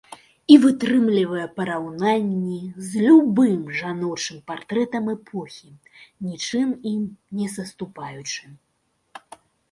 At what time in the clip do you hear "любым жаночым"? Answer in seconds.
3.09-4.39